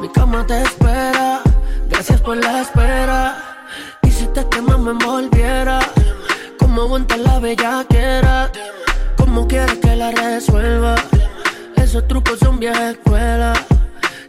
Mi 0.01 0.10
cama 0.10 0.45
te 0.45 0.62
espera. 0.62 1.41
Gracias 1.89 2.21
por 2.21 2.38
la 2.38 2.62
espera. 2.62 3.38
Y 4.01 4.12
si 4.12 4.27
te 4.27 4.47
quemas 4.49 4.79
me 4.79 4.91
envolviera. 4.91 5.79
Como 6.60 6.84
aguanta 6.84 7.17
la 7.17 7.39
bellaquera. 7.39 8.51
Como 9.17 9.47
quieres 9.47 9.77
que 9.79 9.95
la 9.95 10.12
resuelva. 10.12 10.95
Esos 11.77 12.08
trucos 12.08 12.39
son 12.39 12.60
vieja 12.60 12.91
escuela. 12.91 13.53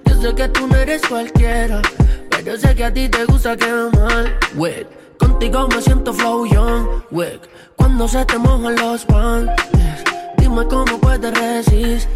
Yo 0.05 0.21
sé 0.21 0.35
que 0.35 0.49
tú 0.49 0.67
no 0.69 0.77
eres 0.77 1.03
cualquiera. 1.07 1.83
Pero 2.31 2.57
sé 2.59 2.75
que 2.75 2.85
a 2.85 2.93
ti 2.93 3.09
te 3.09 3.25
gusta 3.25 3.57
quemar. 3.57 4.39
Wait. 4.55 5.04
Contigo 5.19 5.69
me 5.69 5.81
siento 5.81 6.13
flow 6.13 6.47
young. 6.47 6.87
Wait. 7.11 7.41
Cuando 7.77 8.09
se 8.09 8.25
te 8.25 8.39
mojan 8.39 8.77
los 8.77 9.07
guantes. 9.07 10.05
Dime 10.39 10.67
cómo 10.67 10.99
puedes 10.99 11.33
resistir. 11.39 12.09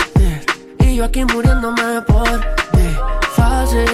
Y 0.80 0.96
yo 0.96 1.04
aquí 1.04 1.24
muriéndome 1.24 2.02
por 2.02 2.40
ti. 2.72 2.88
Fácil. 3.36 3.88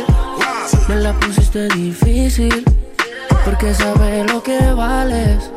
Me 0.88 0.96
la 0.96 1.12
pusiste 1.14 1.68
difícil. 1.68 2.64
Porque 3.44 3.74
sabes 3.74 4.30
lo 4.32 4.42
que 4.42 4.58
vales. 4.72 5.50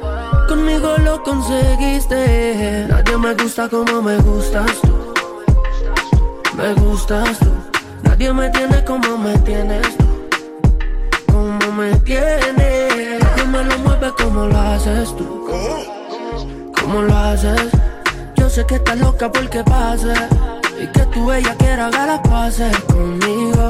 Conmigo 0.47 0.95
lo 1.03 1.23
conseguiste. 1.23 2.85
Nadie 2.89 3.17
me 3.17 3.33
gusta 3.35 3.69
como 3.69 4.01
me 4.01 4.17
gustas 4.17 4.71
tú. 4.81 5.13
Me 6.57 6.73
gustas 6.73 7.39
tú. 7.39 7.51
Nadie 8.03 8.33
me 8.33 8.49
tiene 8.49 8.83
como 8.83 9.17
me 9.17 9.37
tienes 9.39 9.97
tú. 9.97 10.05
Como 11.31 11.71
me 11.71 11.95
tienes. 11.99 12.96
Nadie 13.99 14.25
me 14.31 14.47
lo 14.47 14.59
haces 14.59 15.15
tú. 15.15 15.47
Como 16.79 17.01
lo 17.01 17.17
haces. 17.17 17.71
Yo 18.35 18.47
sé 18.49 18.65
que 18.65 18.75
estás 18.75 18.99
loca 18.99 19.31
porque 19.31 19.63
pase. 19.63 20.13
Y 20.79 20.87
que 20.91 21.05
tu 21.07 21.31
ella 21.31 21.55
quiera 21.57 21.87
haga 21.87 22.05
las 22.05 22.19
pases 22.19 22.77
conmigo. 22.81 23.67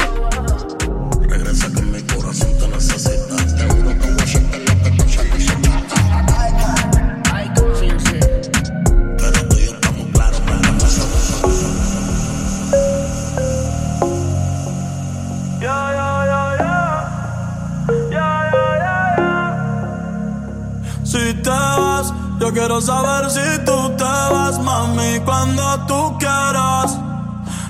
Si 21.08 21.34
te 21.36 21.50
vas, 21.50 22.14
yo 22.38 22.52
quiero 22.52 22.82
saber 22.82 23.32
si 23.32 23.66
tú 23.66 23.96
te 23.98 24.04
vas, 24.04 24.60
mami, 24.60 25.22
cuando 25.24 25.64
tú 25.88 26.18
quieras, 26.20 26.98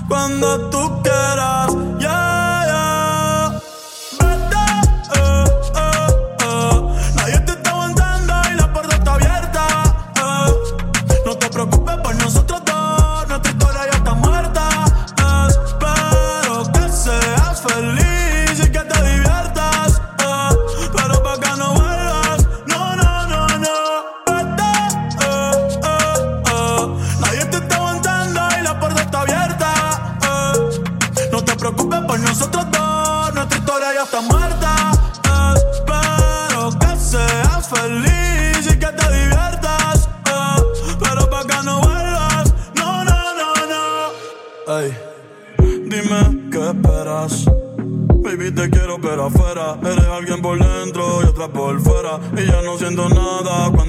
cuando 0.08 0.68
tú 0.70 1.02
quieras, 1.04 1.72
yeah, 2.00 2.37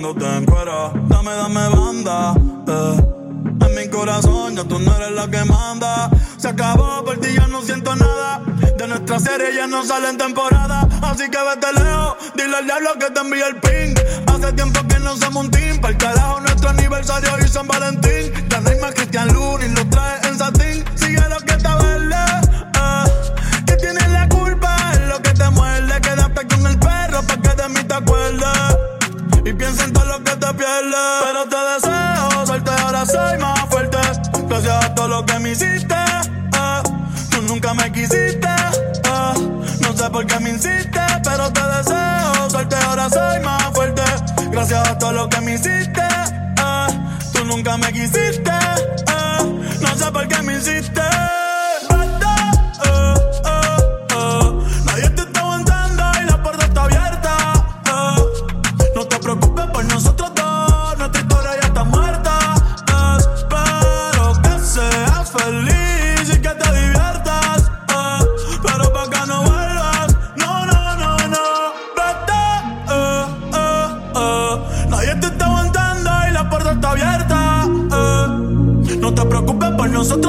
cuando 0.01 0.13
Dame, 1.09 1.31
dame 1.31 1.69
banda, 1.69 2.33
eh. 2.67 3.65
En 3.65 3.75
mi 3.75 3.89
corazón 3.89 4.55
ya 4.55 4.63
tú 4.63 4.79
no 4.79 4.95
eres 4.95 5.12
la 5.12 5.27
que 5.29 5.43
manda. 5.43 6.09
Se 6.38 6.47
acabó, 6.47 7.03
por 7.03 7.19
ti 7.19 7.29
ya 7.35 7.47
no 7.47 7.62
siento 7.62 7.95
nada. 7.95 8.41
De 8.77 8.88
nuestra 8.88 9.19
serie 9.19 9.53
ya 9.53 9.67
no 9.67 9.83
sale 9.83 10.09
en 10.09 10.17
temporada 10.17 10.88
Así 11.01 11.29
que 11.29 11.38
vete 11.38 11.73
lejos, 11.73 12.15
dile 12.35 12.55
al 12.55 12.65
diablo 12.65 12.93
que 12.97 13.12
te 13.12 13.19
envíe 13.19 13.41
el 13.41 13.55
ping. 13.57 13.95
Hace 14.27 14.53
tiempo 14.53 14.79
que 14.88 14.99
no 14.99 15.17
somos 15.17 15.45
un 15.45 15.51
team. 15.51 15.81
Para 15.81 15.91
el 15.91 15.97
carajo 15.97 16.39
nuestro 16.41 16.69
aniversario 16.69 17.29
y 17.43 17.47
San 17.47 17.67
Valentín. 17.67 18.31
Hay 18.65 18.79
más 18.79 18.93
Cristian 18.93 19.33
Luna 19.33 19.65
y 19.65 19.69
lo 19.69 19.85
trae 19.89 20.27
en 20.27 20.38
satín. 20.38 20.85
Sigue 20.95 21.21
lo 21.29 21.39
que 21.39 21.53
está 21.53 21.75
verde, 21.75 22.15
eh. 22.15 23.63
Que 23.65 23.75
tienes 23.75 24.09
la 24.09 24.29
culpa 24.29 24.93
lo 25.07 25.21
que 25.21 25.31
te 25.31 25.49
muerde. 25.49 26.01
Quédate 26.01 26.47
con 26.47 26.67
el 26.67 26.79
perro 26.79 27.21
pa' 27.23 27.38
que 27.41 27.62
de 27.62 27.69
mí 27.69 27.83
te 27.83 27.93
acuerdes. 27.93 28.88
Y 29.45 29.54
piensa 29.54 29.84
en 29.86 29.93
todo 29.93 30.06
lo 30.06 30.23
que 30.23 30.32
te 30.36 30.54
pierdes. 30.54 31.23
Pero 31.23 31.45
te 31.49 31.56
deseo 31.73 32.45
suerte, 32.45 32.71
ahora 32.84 33.06
soy 33.06 33.38
más 33.39 33.60
fuerte. 33.69 33.97
Gracias 34.47 34.86
a 34.86 34.95
todo 34.95 35.08
lo 35.08 35.25
que 35.25 35.39
me 35.39 35.52
hiciste. 35.52 35.95
eh. 35.95 36.84
Tú 37.32 37.41
nunca 37.43 37.73
me 37.73 37.91
quisiste. 37.91 38.47
eh. 38.47 39.34
No 39.82 39.93
sé 39.97 40.10
por 40.12 40.25
qué 40.25 40.39
me 40.39 40.49
insistes, 40.52 41.12
pero 41.23 41.52
te 41.52 41.62
deseo 41.62 42.49
suerte, 42.49 42.75
ahora 42.88 43.10
soy 43.10 43.39
más 43.41 43.63
fuerte. 43.73 44.04
Gracias 44.52 44.88
a 44.88 44.97
todo 44.97 45.12
lo 45.13 45.30
que 45.30 45.41
me 45.41 45.54
hiciste. 45.56 46.02
eh. 46.02 46.88
Tú 47.34 47.45
nunca 47.45 47.78
me 47.78 47.91
quisiste. 47.91 48.52
No 49.82 49.95
sé 49.95 50.12
por 50.12 50.28
qué 50.28 50.41
me 50.41 50.54
insistes. 50.56 51.04
nosotros 59.99 60.31
dos, 60.33 60.97
nuestra 60.97 61.21
historia 61.21 61.51
ya 61.62 61.67
está 61.67 61.83
muerta. 61.83 62.39
Espero 63.17 64.33
que 64.41 64.65
seas 64.65 65.29
feliz 65.29 66.35
y 66.35 66.41
que 66.41 66.49
te 66.62 66.71
diviertas. 66.71 67.69
Pero 68.63 68.93
pa' 68.93 69.09
que 69.09 69.27
no 69.27 69.41
vuelvas, 69.43 70.15
no, 70.38 70.65
no, 70.65 70.95
no, 71.01 71.17
no. 71.35 71.45
Vete, 71.97 72.43
eh, 72.95 73.25
eh, 73.55 73.88
eh. 74.15 74.88
nadie 74.89 75.15
te 75.15 75.27
está 75.27 75.45
aguantando 75.47 76.09
y 76.29 76.31
la 76.31 76.49
puerta 76.49 76.71
está 76.71 76.91
abierta. 76.91 77.65
No 79.01 79.13
te 79.13 79.25
preocupes 79.25 79.71
por 79.71 79.89
nosotros 79.89 80.28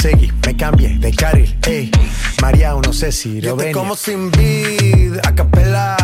Seguí, 0.00 0.30
me 0.46 0.56
cambié 0.56 0.98
de 0.98 1.12
carril, 1.12 1.56
eh. 1.66 1.90
María, 2.42 2.74
no 2.74 2.92
sé 2.92 3.10
si 3.12 3.40
lo 3.40 3.56
venir. 3.56 3.74
como 3.74 3.96
sin 3.96 4.30
vid, 4.30 5.18
a 5.22 5.34
capela. 5.34 5.96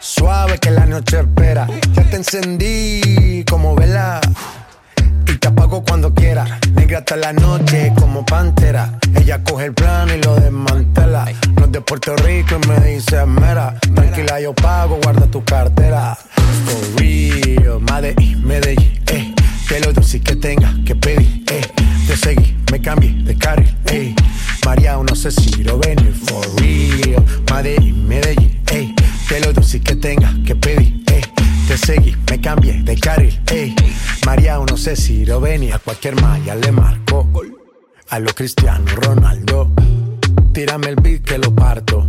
Suave 0.00 0.58
que 0.58 0.70
la 0.70 0.86
noche 0.86 1.20
espera. 1.20 1.66
Ya 1.94 2.02
te 2.04 2.16
encendí 2.16 3.44
como 3.48 3.74
vela 3.74 4.20
y 5.26 5.36
te 5.36 5.48
apago 5.48 5.82
cuando 5.82 6.12
quiera. 6.14 6.58
Negra 6.74 6.98
hasta 6.98 7.16
la 7.16 7.32
noche 7.32 7.92
como 7.98 8.24
pantera. 8.24 8.98
Ella 9.14 9.42
coge 9.42 9.66
el 9.66 9.74
plano 9.74 10.14
y 10.14 10.22
lo 10.22 10.34
desmantela. 10.36 11.26
No 11.56 11.64
es 11.64 11.72
de 11.72 11.80
Puerto 11.80 12.16
Rico 12.16 12.58
y 12.62 12.68
me 12.68 12.80
dice 12.80 13.24
mera. 13.26 13.74
Tranquila, 13.94 14.40
yo 14.40 14.54
pago, 14.54 14.98
guarda 15.02 15.26
tu 15.26 15.44
cartera. 15.44 16.16
For 16.64 17.00
real, 17.00 17.80
Medellín, 17.80 18.46
Medellín, 18.46 19.00
eh. 19.06 19.34
Que 19.68 19.80
lo 19.80 19.92
dulce 19.92 20.20
que 20.20 20.34
tenga 20.34 20.74
que 20.84 20.96
pedir, 20.96 21.44
eh. 21.50 21.60
Te 22.06 22.16
seguí, 22.16 22.56
me 22.72 22.80
cambié 22.80 23.12
de 23.22 23.36
carril, 23.36 23.76
eh. 23.92 24.14
María, 24.64 24.96
no 24.96 25.14
sé 25.14 25.30
si 25.30 25.62
lo 25.62 25.78
venir. 25.78 26.14
For 26.14 26.42
real, 26.56 27.22
Medellín, 27.52 28.08
Medellín, 28.08 28.62
eh. 28.72 28.94
Que 29.28 29.40
lo 29.40 29.52
dulce 29.52 29.80
que 29.80 29.94
tenga 29.96 30.32
que 30.46 30.56
pedir, 30.56 31.02
eh. 31.08 31.20
Te 31.68 31.76
seguí, 31.76 32.16
me 32.30 32.40
cambié 32.40 32.82
de 32.82 32.96
carril, 32.96 33.38
ey. 33.52 33.74
María, 34.24 34.58
no 34.58 34.76
sé 34.78 34.96
si 34.96 35.26
lo 35.26 35.38
venía, 35.38 35.76
a 35.76 35.78
cualquier 35.78 36.18
malla 36.20 36.54
le 36.54 36.72
marco. 36.72 37.28
A 38.08 38.18
lo 38.18 38.34
Cristiano 38.34 38.86
Ronaldo, 38.96 39.70
tírame 40.54 40.88
el 40.88 40.96
beat 40.96 41.24
que 41.24 41.36
lo 41.36 41.54
parto. 41.54 42.08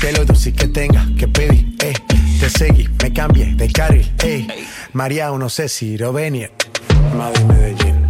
Que 0.00 0.12
lo 0.12 0.24
dulce 0.24 0.52
que 0.52 0.66
tenga 0.68 1.06
que 1.18 1.28
pedir, 1.28 1.76
eh. 1.82 1.92
Te 2.40 2.48
seguí, 2.48 2.88
me 3.02 3.12
cambié 3.12 3.54
de 3.54 3.70
carril, 3.70 4.10
eh. 4.24 4.46
María, 4.94 5.30
no 5.30 5.50
sé 5.50 5.68
si 5.68 5.98
lo 5.98 6.10
venir. 6.12 6.50
Madrid, 7.14 7.44
Medellín. 7.44 8.06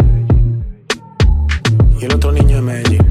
Y 2.00 2.04
el 2.04 2.14
otro 2.14 2.30
niño 2.30 2.56
de 2.56 2.62
Medellín. 2.62 3.09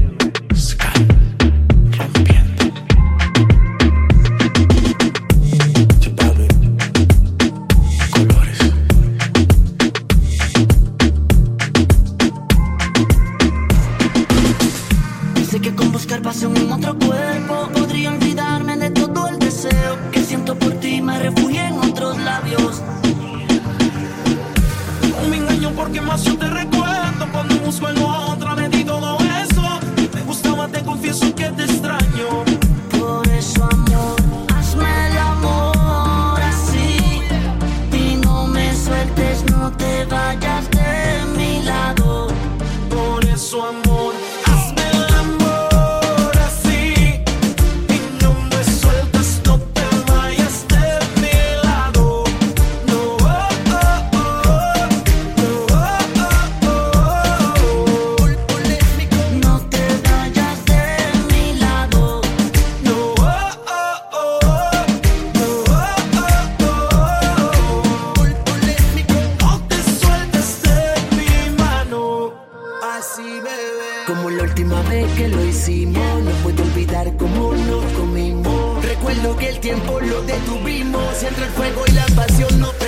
Hicimos, 75.60 76.22
no 76.22 76.30
puedo 76.42 76.62
olvidar 76.62 77.14
cómo 77.18 77.52
nos 77.52 77.84
comimos. 77.92 78.84
Recuerdo 78.84 79.36
que 79.36 79.48
el 79.50 79.60
tiempo 79.60 80.00
lo 80.00 80.22
detuvimos. 80.22 81.22
Entre 81.22 81.44
el 81.44 81.50
fuego 81.50 81.82
y 81.86 81.92
la 81.92 82.06
pasión 82.16 82.60
nos 82.60 82.79